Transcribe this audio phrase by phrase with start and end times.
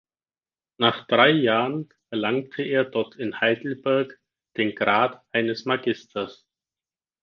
[0.79, 4.19] Nach drei Jahren erlangte er dort in Heidelberg
[4.57, 6.43] den Grad eines Magisters.